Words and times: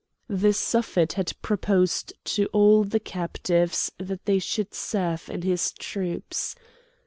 The 0.29 0.51
Suffet 0.51 1.13
had 1.13 1.33
proposed 1.43 2.13
to 2.33 2.47
all 2.47 2.83
the 2.83 2.99
captives 2.99 3.91
that 3.99 4.25
they 4.25 4.39
should 4.39 4.73
serve 4.73 5.29
in 5.29 5.43
his 5.43 5.71
troops. 5.73 6.55